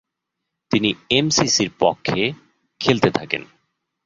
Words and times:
তিনি 0.71 0.89
এমসিসি’র 1.09 1.69
পক্ষে 1.79 2.21
খেলতে 2.81 3.09
থাকেন। 3.11 3.43